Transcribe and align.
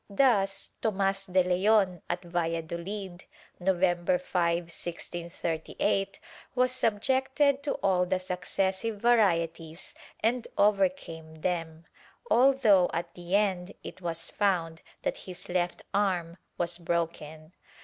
Thus 0.09 0.71
Tomas 0.81 1.27
de 1.27 1.43
Leon, 1.43 2.01
at 2.09 2.23
Valla 2.23 2.63
doUd, 2.63 3.21
November 3.59 4.17
5, 4.17 4.55
1638, 4.63 6.19
was 6.55 6.71
subjected 6.71 7.61
to 7.61 7.73
all 7.83 8.07
the 8.07 8.17
successive 8.17 8.99
varieties 8.99 9.93
and 10.21 10.47
overcame 10.57 11.41
them, 11.41 11.85
although 12.31 12.89
at 12.91 13.13
the 13.13 13.35
end 13.35 13.75
it 13.83 14.01
was 14.01 14.31
found 14.31 14.81
that 15.03 15.17
his 15.29 15.47
left 15.49 15.83
arm 15.93 16.37
was 16.57 16.79
broken. 16.79 17.53